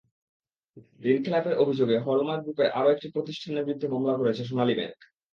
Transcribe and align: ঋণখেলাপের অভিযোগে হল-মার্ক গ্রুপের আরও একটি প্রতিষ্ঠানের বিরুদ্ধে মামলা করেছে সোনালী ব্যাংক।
ঋণখেলাপের 1.05 1.55
অভিযোগে 1.57 1.97
হল-মার্ক 1.99 2.41
গ্রুপের 2.43 2.69
আরও 2.71 2.89
একটি 2.91 3.07
প্রতিষ্ঠানের 3.15 3.65
বিরুদ্ধে 3.65 3.87
মামলা 3.87 4.13
করেছে 4.19 4.41
সোনালী 4.45 4.73
ব্যাংক। 4.75 4.99